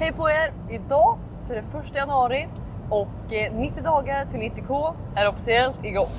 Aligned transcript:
Hej 0.00 0.12
på 0.12 0.30
er! 0.30 0.52
Idag 0.70 1.18
så 1.36 1.52
är 1.52 1.56
det 1.56 1.64
första 1.72 1.98
januari 1.98 2.48
och 2.90 3.32
eh, 3.32 3.54
90 3.54 3.82
dagar 3.82 4.24
till 4.24 4.40
90k 4.40 4.96
är 5.16 5.28
officiellt 5.28 5.84
igång. 5.84 6.10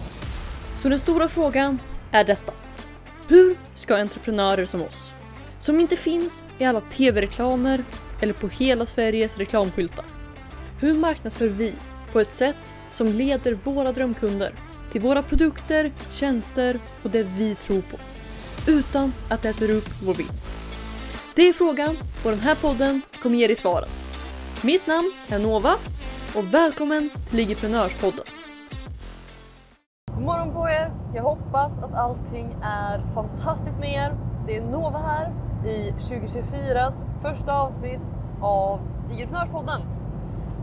Så 0.76 0.90
den 0.90 1.00
stora 1.00 1.28
frågan 1.28 1.80
är 2.12 2.24
detta. 2.24 2.54
Hur 3.28 3.58
ska 3.74 3.98
entreprenörer 3.98 4.66
som 4.66 4.82
oss, 4.82 5.14
som 5.60 5.80
inte 5.80 5.96
finns 5.96 6.44
i 6.58 6.66
alla 6.66 6.82
tv-reklamer 6.82 7.84
eller 8.22 8.34
på 8.34 8.48
hela 8.48 8.86
Sveriges 8.86 9.38
reklamskyltar. 9.38 10.06
Hur 10.80 10.94
marknadsför 10.94 11.48
vi 11.48 11.76
på 12.12 12.20
ett 12.20 12.34
sätt 12.34 12.74
som 12.92 13.08
leder 13.08 13.54
våra 13.54 13.92
drömkunder 13.92 14.54
till 14.92 15.02
våra 15.02 15.24
produkter, 15.24 15.94
tjänster 16.12 16.80
och 17.04 17.10
det 17.10 17.24
vi 17.24 17.56
tror 17.56 17.82
på. 17.82 17.98
Utan 18.72 19.14
att 19.30 19.42
det 19.42 19.50
äter 19.50 19.72
upp 19.72 19.90
vår 20.04 20.14
vinst. 20.14 20.59
Det 21.40 21.48
är 21.48 21.54
frågan 21.54 21.90
och 22.26 22.32
den 22.32 22.40
här 22.40 22.56
podden 22.56 23.02
kommer 23.24 23.38
ge 23.38 23.48
dig 23.48 23.56
svaren. 23.56 23.90
Mitt 24.64 24.88
namn 24.88 25.12
är 25.30 25.40
Nova 25.40 25.74
och 26.36 26.54
välkommen 26.54 27.10
till 27.10 27.38
Ligiprenörspodden. 27.38 28.26
God 30.12 30.24
morgon 30.24 30.54
på 30.54 30.70
er! 30.70 30.92
Jag 31.16 31.24
hoppas 31.24 31.80
att 31.80 31.96
allting 31.96 32.56
är 32.64 33.14
fantastiskt 33.14 33.78
med 33.80 33.94
er. 33.94 34.18
Det 34.48 34.58
är 34.58 34.62
Nova 34.62 34.98
här 34.98 35.34
i 35.66 35.92
2024s 35.92 37.22
första 37.22 37.54
avsnitt 37.54 38.10
av 38.42 38.80
Ligiprenörspodden. 39.10 39.82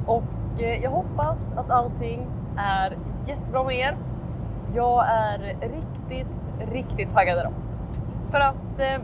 Och 0.06 0.62
eh, 0.62 0.82
jag 0.82 0.90
hoppas 0.90 1.52
att 1.52 1.70
allting 1.70 2.26
är 2.56 2.98
jättebra 3.28 3.64
med 3.64 3.76
er. 3.76 3.98
Jag 4.74 5.06
är 5.08 5.38
riktigt, 5.60 6.42
riktigt 6.72 7.10
taggad 7.14 7.38
idag. 7.38 7.54
För 8.30 8.40
att 8.40 8.80
eh, 8.80 9.00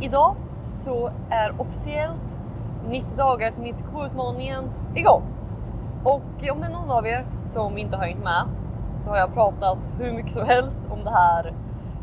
idag 0.00 0.36
så 0.62 1.10
är 1.30 1.60
officiellt 1.60 2.38
90 2.88 3.16
dagar 3.16 3.50
till 3.50 3.74
90k-utmaningen 3.74 4.70
igång. 4.94 5.22
Och 6.04 6.22
om 6.52 6.60
det 6.60 6.66
är 6.66 6.72
någon 6.72 6.90
av 6.90 7.06
er 7.06 7.26
som 7.40 7.78
inte 7.78 7.96
har 7.96 8.04
hängt 8.04 8.24
med 8.24 8.48
så 8.96 9.10
har 9.10 9.16
jag 9.16 9.34
pratat 9.34 9.92
hur 9.98 10.12
mycket 10.12 10.32
som 10.32 10.46
helst 10.46 10.82
om 10.90 11.04
det 11.04 11.10
här 11.10 11.54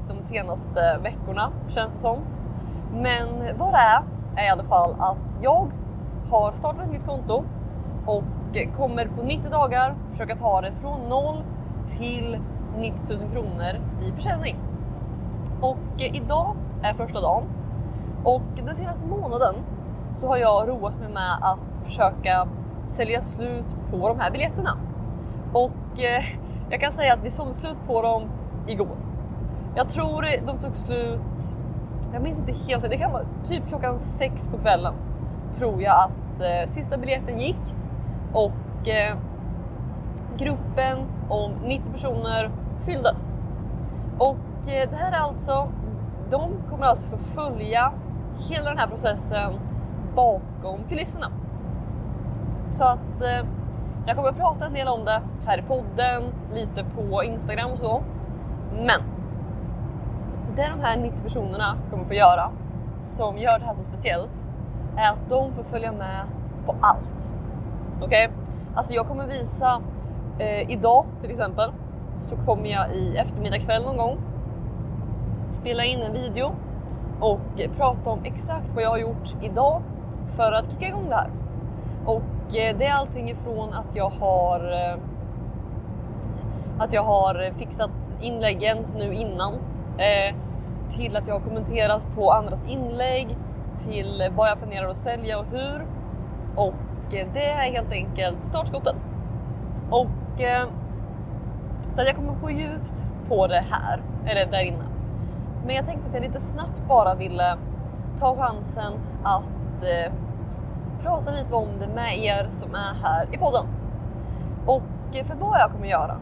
de 0.08 0.28
senaste 0.28 1.00
veckorna 1.03 1.52
känns 1.67 1.94
det 1.94 2.00
som. 2.00 2.19
Men 2.94 3.58
vad 3.58 3.73
det 3.73 3.78
är 3.78 4.03
är 4.36 4.47
i 4.47 4.50
alla 4.50 4.64
fall 4.64 4.95
att 5.00 5.36
jag 5.41 5.72
har 6.30 6.52
startat 6.52 6.86
ett 6.86 6.91
nytt 6.91 7.06
konto 7.06 7.44
och 8.06 8.23
kommer 8.78 9.06
på 9.06 9.23
90 9.23 9.52
dagar 9.52 9.95
försöka 10.12 10.36
ta 10.36 10.62
det 10.62 10.72
från 10.81 11.09
0 11.09 11.44
till 11.88 12.39
90 12.78 13.17
000 13.17 13.31
kronor 13.31 14.02
i 14.02 14.12
försäljning. 14.12 14.56
Och 15.62 16.02
idag 16.02 16.56
är 16.84 16.94
första 16.94 17.22
dagen 17.22 17.44
och 18.23 18.42
den 18.66 18.75
senaste 18.75 19.08
månaden 19.08 19.56
så 20.16 20.28
har 20.28 20.38
jag 20.38 20.67
roat 20.67 21.00
mig 21.00 21.09
med 21.09 21.34
att 21.42 21.86
försöka 21.86 22.48
sälja 22.88 23.22
slut 23.22 23.66
på 23.92 24.08
de 24.08 24.20
här 24.20 24.31
biljetterna. 24.31 24.70
Och 25.53 26.00
eh, 26.00 26.23
jag 26.70 26.81
kan 26.81 26.92
säga 26.92 27.14
att 27.14 27.23
vi 27.23 27.30
sålde 27.30 27.53
slut 27.53 27.78
på 27.88 28.02
dem 28.02 28.23
igår. 28.67 28.97
Jag 29.75 29.90
tror 29.90 30.45
de 30.45 30.59
tog 30.59 30.75
slut, 30.75 31.58
jag 32.14 32.22
minns 32.22 32.40
inte 32.40 32.53
helt, 32.67 32.90
det 32.90 32.97
kan 32.97 33.12
vara 33.12 33.23
typ 33.44 33.67
klockan 33.67 34.00
sex 34.00 34.47
på 34.47 34.58
kvällen 34.58 34.94
tror 35.53 35.81
jag 35.81 35.95
att 35.95 36.42
eh, 36.42 36.72
sista 36.72 36.97
biljetten 36.97 37.40
gick 37.40 37.75
och 38.34 38.88
eh, 38.88 39.17
gruppen 40.38 40.97
om 41.30 41.52
90 41.52 41.92
personer 41.92 42.52
fylldes. 42.86 43.36
Och 44.17 44.70
eh, 44.70 44.90
det 44.90 44.95
här 44.95 45.12
är 45.12 45.20
alltså, 45.20 45.72
de 46.30 46.52
kommer 46.70 46.86
alltså 46.86 47.08
få 47.08 47.17
följa 47.17 47.92
hela 48.50 48.70
den 48.70 48.78
här 48.78 48.88
processen 48.88 49.54
bakom 50.16 50.84
kulisserna. 50.90 51.32
Så 52.70 52.84
att 52.84 53.22
eh, 53.22 53.46
jag 54.08 54.16
kommer 54.16 54.30
att 54.30 54.38
prata 54.38 54.66
en 54.66 54.73
del 54.73 54.88
om 54.88 55.06
det 55.06 55.22
här 55.46 55.58
i 55.58 55.62
podden, 55.62 56.23
lite 56.54 56.86
på 56.96 57.23
Instagram 57.23 57.72
och 57.72 57.78
så. 57.78 58.04
Men 58.72 59.02
det 60.56 60.69
de 60.69 60.80
här 60.80 60.97
90 60.97 61.24
personerna 61.24 61.78
kommer 61.91 62.06
få 62.06 62.13
göra 62.13 62.52
som 63.02 63.38
gör 63.38 63.59
det 63.59 63.66
här 63.66 63.74
så 63.74 63.84
speciellt 63.84 64.46
är 64.97 65.12
att 65.12 65.30
de 65.30 65.53
får 65.53 65.63
följa 65.63 65.92
med 65.92 66.25
på 66.66 66.75
allt. 66.81 67.34
Okej? 68.02 68.28
Okay? 68.28 68.38
Alltså 68.75 68.94
jag 68.94 69.08
kommer 69.08 69.28
visa 69.28 69.81
eh, 70.40 70.72
idag 70.72 71.06
till 71.22 71.31
exempel 71.31 71.72
så 72.16 72.36
kommer 72.36 72.69
jag 72.69 72.96
i 72.96 73.18
eftermiddag 73.18 73.59
kväll 73.59 73.84
någon 73.84 73.97
gång 73.97 74.18
spela 75.52 75.84
in 75.84 76.02
en 76.02 76.13
video 76.13 76.56
och 77.19 77.40
prata 77.78 78.09
om 78.09 78.19
exakt 78.24 78.66
vad 78.75 78.84
jag 78.84 78.90
har 78.90 78.97
gjort 78.97 79.35
idag 79.41 79.81
för 80.35 80.52
att 80.52 80.72
kicka 80.72 80.88
igång 80.88 81.09
det 81.09 81.16
här. 81.16 81.30
Och 82.06 82.56
eh, 82.56 82.78
det 82.78 82.85
är 82.85 82.94
allting 82.94 83.30
ifrån 83.30 83.74
att 83.74 83.96
jag 83.96 84.09
har 84.09 84.59
eh, 84.59 85.00
att 86.80 86.94
jag 86.94 87.03
har 87.03 87.53
fixat 87.57 87.91
inläggen 88.22 88.78
nu 88.97 89.13
innan 89.13 89.53
eh, 89.97 90.35
till 90.90 91.16
att 91.16 91.28
jag 91.28 91.35
har 91.35 91.41
kommenterat 91.41 92.02
på 92.16 92.31
andras 92.31 92.66
inlägg 92.66 93.38
till 93.78 94.30
vad 94.36 94.50
jag 94.50 94.57
planerar 94.57 94.88
att 94.90 94.97
sälja 94.97 95.40
och 95.40 95.46
hur. 95.46 95.86
Och 96.56 96.74
det 97.09 97.51
är 97.51 97.72
helt 97.72 97.91
enkelt 97.91 98.46
startskottet. 98.46 98.96
Och 99.90 100.07
så 101.90 102.01
jag 102.06 102.16
kommer 102.16 102.34
gå 102.41 102.51
djupt 102.51 103.03
på 103.28 103.47
det 103.47 103.63
här, 103.72 104.01
eller 104.25 104.51
där 104.51 104.66
inne. 104.66 104.88
Men 105.66 105.75
jag 105.75 105.86
tänkte 105.86 106.08
att 106.08 106.14
jag 106.14 106.24
lite 106.24 106.40
snabbt 106.40 106.88
bara 106.88 107.16
ville 107.16 107.58
ta 108.20 108.36
chansen 108.36 108.94
att 109.24 109.84
eh, 109.84 110.14
prata 111.02 111.31
lite 111.31 111.56
om 111.56 111.68
det 111.80 111.88
med 111.88 112.20
er 112.20 112.47
som 112.52 112.75
är 112.75 112.94
här 113.03 113.28
i 113.31 113.38
podden. 113.38 113.66
Och 114.66 115.16
eh, 115.16 115.25
för 115.25 115.36
vad 115.36 115.59
jag 115.59 115.72
kommer 115.72 115.88
göra, 115.88 116.18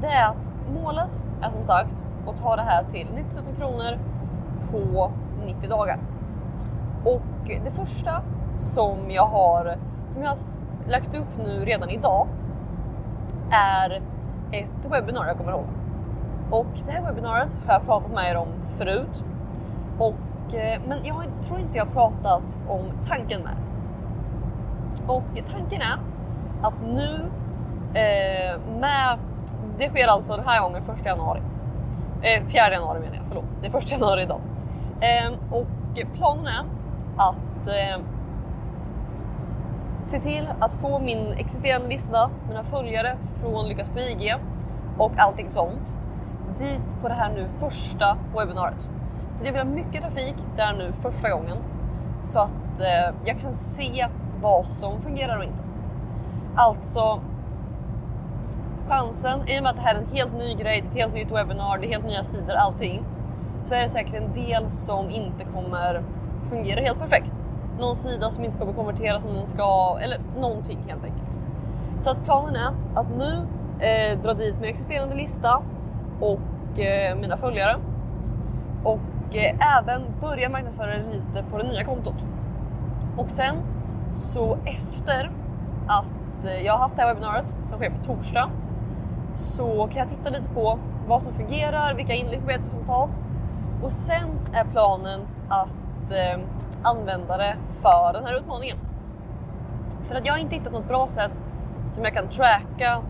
det 0.00 0.06
är 0.06 0.28
att 0.28 0.52
målet 0.82 1.24
eh, 1.40 1.46
är 1.46 1.50
som 1.50 1.64
sagt 1.64 2.04
att 2.28 2.36
ta 2.42 2.56
det 2.56 2.62
här 2.62 2.84
till 2.84 3.08
90 3.14 3.42
000 3.46 3.56
kronor 3.56 3.98
på 4.70 5.12
90 5.46 5.68
dagar. 5.68 5.98
Och 7.04 7.50
eh, 7.50 7.62
det 7.64 7.70
första 7.70 8.22
som 8.58 9.10
jag 9.10 9.26
har, 9.26 9.76
som 10.10 10.22
jag 10.22 10.30
har 10.30 10.38
lagt 10.88 11.14
upp 11.14 11.38
nu 11.44 11.64
redan 11.64 11.90
idag 11.90 12.28
är 13.50 14.02
ett 14.52 14.90
webbinar 14.90 15.26
jag 15.26 15.38
kommer 15.38 15.52
hålla. 15.52 15.85
Och 16.50 16.66
det 16.86 16.92
här 16.92 17.02
webbinariet 17.02 17.58
har 17.66 17.72
jag 17.72 17.86
pratat 17.86 18.10
med 18.10 18.30
er 18.30 18.36
om 18.36 18.48
förut. 18.78 19.24
Och, 19.98 20.54
eh, 20.54 20.80
men 20.88 21.04
jag 21.04 21.24
tror 21.42 21.60
inte 21.60 21.78
jag 21.78 21.86
har 21.86 21.92
pratat 21.92 22.58
om 22.68 22.82
tanken 23.08 23.42
med. 23.42 23.56
Och 25.06 25.24
tanken 25.50 25.80
är 25.82 25.98
att 26.62 26.82
nu 26.82 27.30
eh, 27.94 28.60
med, 28.80 29.18
det 29.78 29.88
sker 29.88 30.06
alltså 30.06 30.36
den 30.36 30.44
här 30.46 30.62
gången 30.62 30.82
1 30.82 31.06
januari. 31.06 31.40
Eh, 32.22 32.44
4 32.46 32.72
januari 32.72 33.00
menar 33.00 33.16
jag, 33.16 33.24
förlåt. 33.28 33.56
Det 33.60 33.66
är 33.66 33.78
1 33.78 33.90
januari 33.90 34.22
idag. 34.22 34.40
Eh, 35.00 35.32
och 35.50 35.66
planen 36.14 36.46
är 36.46 36.64
att 37.16 37.66
eh, 37.66 38.04
se 40.06 40.18
till 40.18 40.48
att 40.60 40.74
få 40.74 40.98
min 40.98 41.32
existerande 41.32 41.88
lista, 41.88 42.30
mina 42.48 42.64
följare 42.64 43.16
från 43.40 43.68
Lyckas 43.68 43.88
på 43.88 43.98
IG 43.98 44.34
och 44.98 45.12
allting 45.16 45.50
sånt 45.50 45.94
dit 46.58 47.02
på 47.02 47.08
det 47.08 47.14
här 47.14 47.32
nu 47.32 47.48
första 47.58 48.16
webbinariet. 48.36 48.90
Så 49.34 49.44
jag 49.44 49.52
vill 49.52 49.62
ha 49.62 49.68
mycket 49.68 50.02
trafik 50.02 50.36
där 50.56 50.72
nu 50.72 50.92
första 50.92 51.30
gången 51.30 51.56
så 52.22 52.38
att 52.38 52.80
eh, 52.80 53.14
jag 53.24 53.40
kan 53.40 53.54
se 53.54 54.08
vad 54.42 54.66
som 54.66 55.00
fungerar 55.00 55.38
och 55.38 55.44
inte. 55.44 55.64
Alltså 56.54 57.20
chansen, 58.88 59.48
i 59.48 59.58
och 59.58 59.62
med 59.62 59.70
att 59.70 59.76
det 59.76 59.82
här 59.82 59.94
är 59.94 59.98
en 59.98 60.16
helt 60.16 60.32
ny 60.38 60.54
grej, 60.54 60.80
det 60.80 60.86
är 60.86 60.90
ett 60.90 60.96
helt 60.96 61.14
nytt 61.14 61.30
webbinar, 61.30 61.78
det 61.78 61.86
är 61.86 61.90
helt 61.90 62.06
nya 62.06 62.22
sidor, 62.22 62.54
allting, 62.54 63.04
så 63.64 63.74
är 63.74 63.82
det 63.82 63.90
säkert 63.90 64.14
en 64.14 64.32
del 64.34 64.70
som 64.70 65.10
inte 65.10 65.44
kommer 65.44 66.02
fungera 66.48 66.80
helt 66.80 66.98
perfekt. 66.98 67.32
Någon 67.80 67.96
sida 67.96 68.30
som 68.30 68.44
inte 68.44 68.58
kommer 68.58 68.72
konvertera 68.72 69.20
som 69.20 69.34
den 69.34 69.46
ska, 69.46 69.98
eller 70.00 70.20
någonting 70.40 70.78
helt 70.88 71.04
enkelt. 71.04 71.38
Så 72.00 72.10
att 72.10 72.24
planen 72.24 72.56
är 72.56 72.72
att 72.94 73.06
nu 73.18 73.46
eh, 73.86 74.20
dra 74.20 74.34
dit 74.34 74.54
min 74.60 74.70
existerande 74.70 75.14
lista 75.14 75.62
och 76.20 76.40
eh, 76.78 77.16
mina 77.16 77.36
följare. 77.36 77.76
Och 78.84 79.36
eh, 79.36 79.78
även 79.78 80.02
börja 80.20 80.48
marknadsföra 80.48 80.96
lite 80.96 81.44
på 81.50 81.58
det 81.58 81.64
nya 81.64 81.84
kontot. 81.84 82.16
Och 83.16 83.30
sen 83.30 83.56
så 84.12 84.58
efter 84.64 85.30
att 85.86 86.44
eh, 86.44 86.60
jag 86.64 86.72
har 86.72 86.78
haft 86.78 86.96
det 86.96 87.02
här 87.02 87.08
webbinariet 87.08 87.48
som 87.48 87.78
sker 87.78 87.90
på 87.90 88.04
torsdag 88.04 88.50
så 89.34 89.86
kan 89.86 89.96
jag 89.96 90.08
titta 90.08 90.30
lite 90.30 90.54
på 90.54 90.78
vad 91.08 91.22
som 91.22 91.34
fungerar, 91.34 91.94
vilka 91.94 92.12
inlägg 92.14 92.40
som 92.40 92.50
ger 92.50 92.58
resultat 92.58 93.22
och 93.82 93.92
sen 93.92 94.28
är 94.52 94.64
planen 94.64 95.20
att 95.48 96.12
eh, 96.12 96.40
använda 96.82 97.36
det 97.36 97.56
för 97.82 98.12
den 98.12 98.24
här 98.24 98.36
utmaningen. 98.38 98.76
För 100.08 100.14
att 100.14 100.26
jag 100.26 100.32
har 100.32 100.38
inte 100.38 100.54
hittat 100.54 100.72
något 100.72 100.88
bra 100.88 101.08
sätt 101.08 101.32
som 101.90 102.04
jag 102.04 102.14
kan 102.14 102.28
tracka 102.28 103.02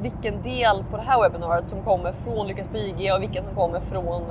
vilken 0.00 0.42
del 0.42 0.84
på 0.90 0.96
det 0.96 1.02
här 1.02 1.22
webbinariet 1.22 1.68
som 1.68 1.82
kommer 1.82 2.12
från 2.12 2.46
Lyckas 2.46 2.68
på 2.68 2.76
IG 2.76 3.12
och 3.14 3.22
vilka 3.22 3.42
som 3.42 3.54
kommer 3.54 3.80
från 3.80 4.22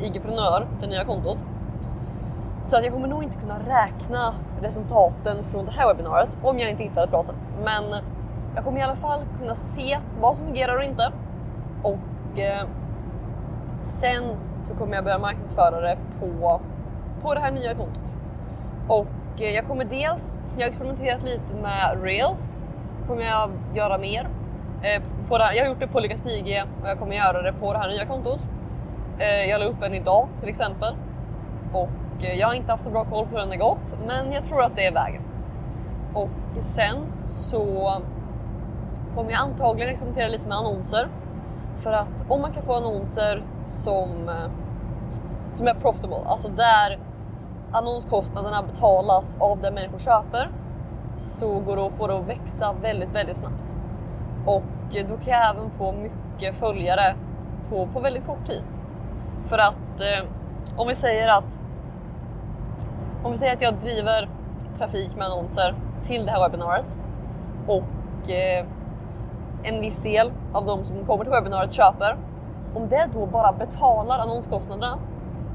IG 0.00 0.22
Prenör, 0.22 0.66
det 0.80 0.86
nya 0.86 1.04
kontot. 1.04 1.38
Så 2.62 2.76
att 2.76 2.84
jag 2.84 2.92
kommer 2.92 3.08
nog 3.08 3.22
inte 3.22 3.38
kunna 3.38 3.58
räkna 3.58 4.34
resultaten 4.62 5.44
från 5.44 5.64
det 5.66 5.72
här 5.72 5.88
webbinariet 5.88 6.38
om 6.42 6.58
jag 6.58 6.70
inte 6.70 6.82
hittar 6.82 7.04
ett 7.04 7.10
bra 7.10 7.22
sätt. 7.22 7.48
Men 7.64 7.84
jag 8.54 8.64
kommer 8.64 8.78
i 8.78 8.82
alla 8.82 8.96
fall 8.96 9.20
kunna 9.40 9.54
se 9.54 9.98
vad 10.20 10.36
som 10.36 10.46
fungerar 10.46 10.76
och 10.76 10.84
inte. 10.84 11.12
Och 11.82 12.38
eh, 12.38 12.66
sen 13.82 14.24
så 14.68 14.74
kommer 14.74 14.94
jag 14.94 15.04
börja 15.04 15.18
marknadsföra 15.18 15.80
det 15.80 15.98
på, 16.20 16.60
på 17.22 17.34
det 17.34 17.40
här 17.40 17.52
nya 17.52 17.74
kontot. 17.74 18.00
Och 18.88 19.42
eh, 19.42 19.50
jag 19.50 19.66
kommer 19.66 19.84
dels, 19.84 20.36
jag 20.56 20.64
har 20.64 20.70
experimenterat 20.70 21.22
lite 21.22 21.54
med 21.62 22.02
Reels, 22.02 22.56
kommer 23.06 23.22
jag 23.22 23.50
göra 23.74 23.98
mer. 23.98 24.28
Eh, 24.82 25.02
på 25.28 25.38
det, 25.38 25.54
jag 25.54 25.64
har 25.64 25.68
gjort 25.68 25.80
det 25.80 25.86
på 25.86 26.00
Lyckas 26.00 26.20
PG 26.20 26.62
och 26.82 26.88
jag 26.88 26.98
kommer 26.98 27.16
göra 27.16 27.42
det 27.42 27.52
på 27.52 27.72
det 27.72 27.78
här 27.78 27.88
nya 27.88 28.06
kontot. 28.06 28.40
Eh, 29.18 29.50
jag 29.50 29.60
la 29.60 29.66
upp 29.66 29.82
en 29.82 29.94
idag 29.94 30.28
till 30.40 30.48
exempel. 30.48 30.94
Och 31.72 32.24
eh, 32.24 32.38
jag 32.38 32.46
har 32.46 32.54
inte 32.54 32.72
haft 32.72 32.84
så 32.84 32.90
bra 32.90 33.04
koll 33.04 33.26
på 33.26 33.30
hur 33.30 33.38
den 33.38 33.48
har 33.48 33.56
gått, 33.56 33.94
men 34.06 34.32
jag 34.32 34.44
tror 34.44 34.62
att 34.62 34.76
det 34.76 34.86
är 34.86 34.92
vägen. 34.92 35.22
Och 36.14 36.62
sen 36.62 36.96
så 37.28 37.92
kommer 39.14 39.30
jag 39.30 39.40
antagligen 39.40 39.90
experimentera 39.90 40.28
lite 40.28 40.48
med 40.48 40.56
annonser. 40.56 41.08
För 41.78 41.92
att 41.92 42.24
om 42.28 42.40
man 42.40 42.52
kan 42.52 42.62
få 42.62 42.74
annonser 42.74 43.44
som, 43.66 44.30
som 45.52 45.66
är 45.66 45.74
profitable, 45.74 46.24
alltså 46.26 46.48
där 46.48 46.98
annonskostnaderna 47.72 48.62
betalas 48.62 49.36
av 49.40 49.60
det 49.60 49.70
människor 49.70 49.98
köper, 49.98 50.50
så 51.16 51.60
går 51.60 51.76
det 51.76 51.86
att 51.86 51.92
få 51.92 52.06
det 52.06 52.18
att 52.18 52.28
växa 52.28 52.72
väldigt, 52.82 53.14
väldigt 53.14 53.36
snabbt. 53.36 53.74
Och 54.46 54.62
då 54.92 55.16
kan 55.16 55.32
jag 55.32 55.50
även 55.50 55.70
få 55.70 55.92
mycket 55.92 56.56
följare 56.56 57.14
på, 57.70 57.86
på 57.86 58.00
väldigt 58.00 58.26
kort 58.26 58.46
tid. 58.46 58.62
För 59.44 59.58
att 59.58 60.00
eh, 60.00 60.28
om 60.76 60.88
vi 60.88 60.94
säger 60.94 61.28
att 61.28 61.58
om 63.24 63.32
vi 63.32 63.38
säger 63.38 63.52
att 63.52 63.62
jag 63.62 63.74
driver 63.74 64.28
trafik 64.78 65.16
med 65.16 65.26
annonser 65.26 65.74
till 66.02 66.26
det 66.26 66.32
här 66.32 66.48
webbinariet 66.48 66.96
och 67.66 68.30
eh, 68.30 68.66
en 69.62 69.80
viss 69.80 69.98
del 69.98 70.32
av 70.52 70.66
de 70.66 70.84
som 70.84 71.06
kommer 71.06 71.24
till 71.24 71.32
webbinariet 71.32 71.72
köper. 71.72 72.16
Om 72.74 72.88
det 72.88 73.08
då 73.14 73.26
bara 73.26 73.52
betalar 73.52 74.18
annonskostnaderna 74.18 74.98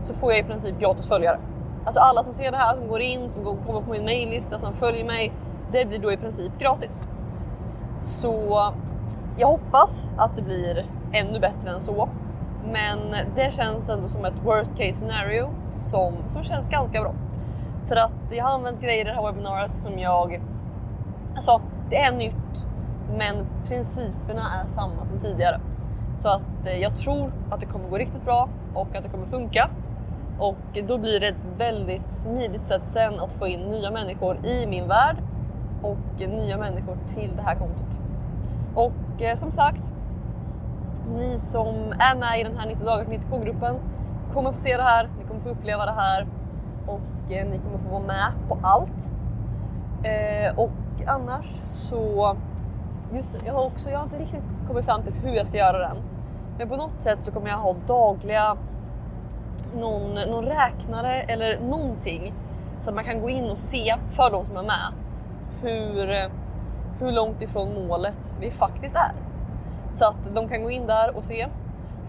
så 0.02 0.14
får 0.14 0.32
jag 0.32 0.40
i 0.40 0.44
princip 0.44 0.80
gratis 0.80 1.08
följare. 1.08 1.40
Alltså 1.86 2.00
alla 2.00 2.24
som 2.24 2.34
ser 2.34 2.52
det 2.52 2.58
här, 2.58 2.76
som 2.76 2.88
går 2.88 3.02
in, 3.02 3.30
som 3.30 3.44
kommer 3.44 3.82
på 3.82 3.92
min 3.92 4.04
maillista, 4.04 4.58
som 4.58 4.74
följer 4.74 5.06
mig, 5.06 5.34
det 5.72 5.86
blir 5.86 6.00
då 6.00 6.12
i 6.12 6.18
princip 6.18 6.52
gratis. 6.60 7.08
Så 8.02 8.60
jag 9.38 9.48
hoppas 9.48 10.10
att 10.18 10.36
det 10.36 10.42
blir 10.42 10.86
ännu 11.12 11.40
bättre 11.40 11.70
än 11.70 11.82
så. 11.82 12.10
Men 12.72 13.00
det 13.36 13.54
känns 13.54 13.90
ändå 13.90 14.08
som 14.08 14.26
ett 14.26 14.44
worst 14.44 14.72
case 14.78 14.94
scenario 14.94 15.50
som, 15.72 16.14
som 16.28 16.44
känns 16.44 16.70
ganska 16.70 17.02
bra. 17.02 17.14
För 17.88 17.96
att 17.96 18.12
jag 18.32 18.44
har 18.44 18.52
använt 18.52 18.82
grejer 18.82 19.02
i 19.02 19.04
det 19.04 19.14
här 19.14 19.26
webbinariet 19.26 19.78
som 19.78 20.00
jag... 20.00 20.42
Alltså, 21.36 21.62
det 21.90 21.98
är 21.98 22.16
nytt, 22.16 22.68
men 23.18 23.46
principerna 23.68 24.42
är 24.64 24.68
samma 24.68 25.06
som 25.06 25.20
tidigare. 25.20 25.60
Så 26.18 26.30
att 26.30 26.68
eh, 26.68 26.78
jag 26.78 26.96
tror 26.96 27.32
att 27.52 27.60
det 27.60 27.66
kommer 27.66 27.90
gå 27.90 27.98
riktigt 27.98 28.26
bra 28.26 28.50
och 28.74 28.96
att 28.96 29.04
det 29.04 29.10
kommer 29.10 29.26
funka. 29.26 29.70
Och 30.40 30.88
då 30.88 30.98
blir 30.98 31.20
det 31.20 31.28
ett 31.28 31.58
väldigt 31.58 32.18
smidigt 32.18 32.66
sätt 32.66 32.88
sen 32.88 33.20
att 33.20 33.32
få 33.32 33.48
in 33.48 33.62
nya 33.62 33.92
människor 33.92 34.46
i 34.46 34.68
min 34.68 34.88
värld 34.88 35.18
och 35.82 36.20
nya 36.20 36.58
människor 36.58 36.98
till 37.08 37.36
det 37.36 37.42
här 37.42 37.56
kontot. 37.56 38.07
Och 38.78 39.22
eh, 39.22 39.38
som 39.38 39.52
sagt, 39.52 39.92
ni 41.16 41.40
som 41.40 41.68
är 42.00 42.16
med 42.16 42.40
i 42.40 42.44
den 42.44 42.58
här 42.58 42.68
90 42.68 42.86
dagars 42.86 43.08
90k-gruppen 43.08 43.80
kommer 44.34 44.52
få 44.52 44.60
se 44.60 44.78
det 44.78 44.84
här, 44.84 45.10
ni 45.18 45.24
kommer 45.24 45.42
få 45.42 45.50
uppleva 45.50 45.86
det 45.86 45.92
här 45.92 46.28
och 46.88 47.32
eh, 47.32 47.48
ni 47.48 47.60
kommer 47.60 47.78
få 47.78 47.90
vara 47.90 48.04
med 48.04 48.32
på 48.48 48.58
allt. 48.62 49.14
Eh, 50.04 50.60
och 50.60 51.08
annars 51.08 51.46
så, 51.68 52.36
just 53.14 53.34
nu, 53.34 53.40
jag 53.46 53.54
har 53.54 53.66
också, 53.66 53.90
jag 53.90 53.98
har 53.98 54.04
inte 54.04 54.20
riktigt 54.20 54.44
kommit 54.68 54.86
fram 54.86 55.04
till 55.04 55.14
hur 55.14 55.36
jag 55.36 55.48
ska 55.48 55.58
göra 55.58 55.80
den. 55.80 55.98
Men 56.58 56.70
på 56.70 56.76
något 56.76 57.04
sätt 57.04 57.20
så 57.22 57.32
kommer 57.32 57.50
jag 57.50 57.58
ha 57.58 57.76
dagliga, 57.88 58.58
någon, 59.76 60.14
någon 60.14 60.46
räknare 60.46 61.22
eller 61.22 61.60
någonting 61.60 62.34
så 62.84 62.90
att 62.90 62.96
man 62.96 63.04
kan 63.04 63.22
gå 63.22 63.30
in 63.30 63.50
och 63.50 63.58
se 63.58 63.96
för 64.12 64.32
de 64.32 64.46
som 64.46 64.58
är 64.58 64.64
med 64.64 64.94
hur, 65.62 66.30
hur 67.00 67.12
långt 67.12 67.42
ifrån 67.42 67.88
målet 67.88 68.34
vi 68.40 68.52
faktiskt 68.52 68.96
är. 68.96 69.12
Så 69.92 70.06
att 70.06 70.36
de 70.36 70.50
kan 70.50 70.64
gå 70.64 70.72
in 70.72 70.88
där 70.88 71.18
och 71.18 71.24
se. 71.24 71.48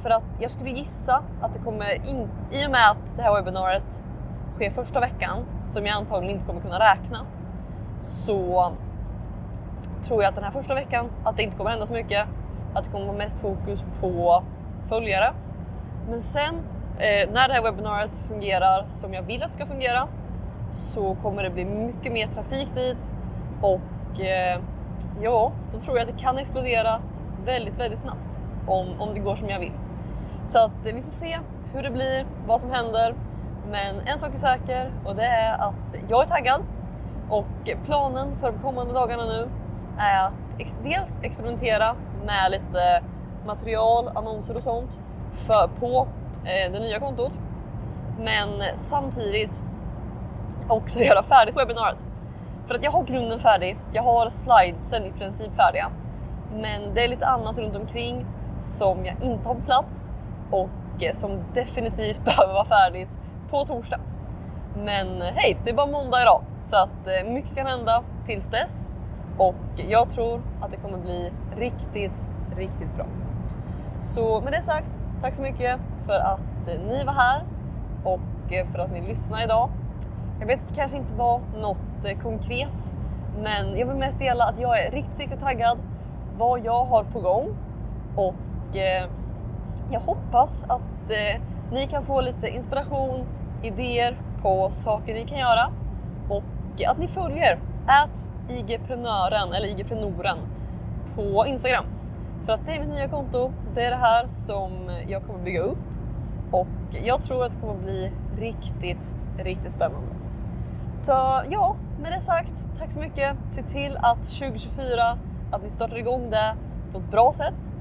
För 0.03 0.11
att 0.11 0.23
jag 0.41 0.51
skulle 0.51 0.71
gissa 0.71 1.23
att 1.41 1.53
det 1.53 1.59
kommer, 1.59 2.07
in, 2.09 2.29
i 2.51 2.67
och 2.67 2.71
med 2.71 2.91
att 2.91 3.17
det 3.17 3.23
här 3.23 3.35
webbinariet 3.35 4.05
sker 4.55 4.71
första 4.71 5.01
veckan, 5.01 5.37
som 5.65 5.87
jag 5.87 5.97
antagligen 5.97 6.35
inte 6.35 6.47
kommer 6.47 6.61
kunna 6.61 6.79
räkna, 6.79 7.19
så 8.03 8.73
tror 10.03 10.23
jag 10.23 10.29
att 10.29 10.35
den 10.35 10.45
här 10.45 10.51
första 10.51 10.75
veckan, 10.75 11.07
att 11.25 11.37
det 11.37 11.43
inte 11.43 11.57
kommer 11.57 11.71
hända 11.71 11.87
så 11.87 11.93
mycket. 11.93 12.27
Att 12.75 12.85
det 12.85 12.91
kommer 12.91 13.07
vara 13.07 13.17
mest 13.17 13.39
fokus 13.39 13.85
på 14.01 14.43
följare. 14.89 15.35
Men 16.11 16.23
sen 16.23 16.55
eh, 16.99 17.31
när 17.33 17.49
det 17.49 17.55
här 17.55 17.63
webbinariet 17.63 18.19
fungerar 18.19 18.85
som 18.89 19.15
jag 19.15 19.23
vill 19.23 19.43
att 19.43 19.49
det 19.49 19.55
ska 19.55 19.67
fungera 19.67 20.09
så 20.73 21.15
kommer 21.15 21.43
det 21.43 21.51
bli 21.51 21.65
mycket 21.65 22.13
mer 22.13 22.29
trafik 22.29 22.75
dit 22.75 23.13
och 23.63 24.21
eh, 24.21 24.61
ja, 25.21 25.53
då 25.73 25.81
tror 25.81 25.99
jag 25.99 26.09
att 26.09 26.17
det 26.17 26.23
kan 26.23 26.39
explodera 26.39 27.01
väldigt, 27.45 27.79
väldigt 27.79 28.01
snabbt 28.01 28.41
om, 28.67 28.87
om 28.99 29.15
det 29.15 29.21
går 29.21 29.37
som 29.37 29.49
jag 29.49 29.61
vill. 29.61 29.73
Så 30.45 30.65
att 30.65 30.87
eh, 30.87 30.95
vi 30.95 31.03
får 31.03 31.13
se 31.13 31.39
hur 31.73 31.83
det 31.83 31.91
blir, 31.91 32.27
vad 32.47 32.61
som 32.61 32.71
händer. 32.71 33.15
Men 33.71 34.01
en 34.01 34.19
sak 34.19 34.35
är 34.35 34.39
säker 34.39 34.93
och 35.05 35.17
det 35.17 35.27
är 35.27 35.59
att 35.59 35.75
jag 36.09 36.23
är 36.23 36.27
taggad 36.27 36.61
och 37.29 37.71
planen 37.85 38.37
för 38.41 38.53
de 38.53 38.59
kommande 38.59 38.95
dagarna 38.95 39.23
nu 39.25 39.49
är 39.99 40.27
att 40.27 40.33
dels 40.83 41.19
experimentera 41.23 41.95
med 42.27 42.51
lite 42.51 43.03
material, 43.47 44.09
annonser 44.15 44.57
och 44.57 44.63
sånt 44.63 45.01
för, 45.33 45.71
på 45.81 46.09
eh, 46.45 46.73
det 46.73 46.81
nya 46.81 47.01
kontot. 47.01 47.33
Men 48.19 48.49
samtidigt 48.77 49.63
också 50.69 51.01
göra 51.01 51.23
färdigt 51.23 51.57
webbinariet. 51.57 52.07
För 52.69 52.75
att 52.75 52.85
jag 52.85 52.91
har 52.91 53.05
grunden 53.05 53.41
färdig. 53.41 53.79
Jag 53.93 54.03
har 54.03 54.31
slidesen 54.31 55.05
i 55.05 55.13
princip 55.13 55.57
färdiga. 55.57 55.91
Men 56.53 56.95
det 56.95 57.05
är 57.05 57.09
lite 57.09 57.27
annat 57.27 57.59
runt 57.59 57.77
omkring 57.77 58.27
som 58.63 59.07
jag 59.07 59.23
inte 59.23 59.49
har 59.49 59.55
på 59.55 59.61
plats 59.61 60.11
och 60.51 61.03
eh, 61.03 61.15
som 61.15 61.45
definitivt 61.55 62.25
behöver 62.25 62.53
vara 62.53 62.65
färdigt 62.65 63.09
på 63.51 63.65
torsdag. 63.65 64.01
Men 64.77 65.23
eh, 65.23 65.29
hej, 65.35 65.59
det 65.65 65.71
är 65.71 65.75
bara 65.75 65.87
måndag 65.87 66.23
idag 66.23 66.43
så 66.63 66.77
att 66.77 67.07
eh, 67.07 67.33
mycket 67.33 67.57
kan 67.57 67.67
hända 67.67 68.03
tills 68.27 68.49
dess 68.49 68.93
och 69.39 69.55
jag 69.77 70.09
tror 70.09 70.43
att 70.61 70.71
det 70.71 70.77
kommer 70.77 70.99
bli 70.99 71.33
riktigt, 71.57 72.29
riktigt 72.57 72.97
bra. 72.97 73.07
Så 73.99 74.41
med 74.41 74.53
det 74.53 74.63
sagt, 74.63 74.99
tack 75.23 75.35
så 75.35 75.43
mycket 75.43 75.81
för 76.07 76.21
att 76.21 76.41
ni 76.89 77.05
var 77.05 77.13
här 77.13 77.43
och 78.05 78.21
för 78.73 78.79
att 78.79 78.93
ni 78.93 79.01
lyssnade 79.01 79.45
idag. 79.45 79.71
Jag 80.41 80.47
vet 80.47 80.61
att 80.61 80.69
det 80.69 80.75
kanske 80.75 80.97
inte 80.97 81.15
var 81.15 81.41
något 81.61 81.79
Eh, 82.05 82.19
konkret, 82.19 82.95
men 83.43 83.77
jag 83.77 83.87
vill 83.87 83.97
mest 83.97 84.19
dela 84.19 84.45
att 84.45 84.61
jag 84.61 84.85
är 84.85 84.91
riktigt, 84.91 85.19
riktigt 85.19 85.41
taggad 85.41 85.79
vad 86.37 86.65
jag 86.65 86.85
har 86.85 87.05
på 87.05 87.21
gång. 87.21 87.57
Och 88.17 88.77
eh, 88.77 89.09
jag 89.91 90.01
hoppas 90.01 90.63
att 90.63 91.11
eh, 91.11 91.43
ni 91.73 91.87
kan 91.87 92.05
få 92.05 92.21
lite 92.21 92.49
inspiration, 92.49 93.27
idéer 93.63 94.19
på 94.43 94.69
saker 94.71 95.15
ni 95.15 95.25
kan 95.25 95.39
göra. 95.39 95.73
Och 96.29 96.43
att 96.87 96.99
ni 96.99 97.09
följer 97.09 97.59
ät 97.87 98.31
igprenören 98.49 99.53
eller 99.53 99.69
igprenoren 99.69 100.39
på 101.15 101.47
Instagram. 101.47 101.85
För 102.47 102.53
att 102.53 102.67
det 102.67 102.73
är 102.73 102.81
mitt 102.81 102.89
nya 102.89 103.09
konto, 103.09 103.53
det 103.75 103.85
är 103.85 103.91
det 103.91 103.97
här 103.97 104.27
som 104.29 104.71
jag 105.09 105.27
kommer 105.27 105.45
bygga 105.45 105.61
upp. 105.61 105.79
Och 106.51 106.69
jag 107.05 107.23
tror 107.23 107.45
att 107.45 107.53
det 107.53 107.61
kommer 107.61 107.83
bli 107.83 108.13
riktigt, 108.39 109.13
riktigt 109.39 109.73
spännande. 109.73 110.18
Så 110.99 111.45
ja, 111.51 111.77
med 112.03 112.13
det 112.13 112.21
sagt, 112.21 112.53
tack 112.79 112.93
så 112.93 113.01
mycket. 113.01 113.37
Se 113.55 113.63
till 113.63 113.97
att 113.97 114.23
2024 114.23 115.19
att 115.53 115.63
ni 115.63 115.71
startar 115.71 115.99
igång 115.99 116.31
det 116.31 116.57
på 116.93 116.99
ett 116.99 117.11
bra 117.11 117.35
sätt. 117.37 117.75